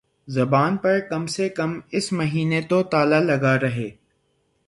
[0.27, 3.89] زبان پر کم سے کم اس مہینے میں تو تالا لگا رہے